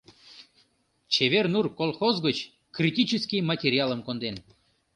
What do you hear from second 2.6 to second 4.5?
критический материалым конден...